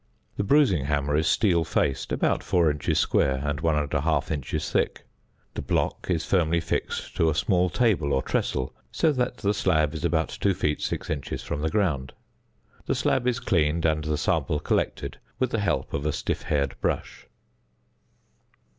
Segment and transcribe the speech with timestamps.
[0.35, 5.03] The bruising hammer is steel faced, about 4 inches square, and 1 1/2 inch thick.
[5.53, 9.93] The block is firmly fixed to a small table or tressel, so that the slab
[9.93, 12.13] is about 2 feet 6 inches from the ground.
[12.87, 16.81] The slab is cleaned, and the sample collected with the help of a stiff haired
[16.81, 17.27] brush.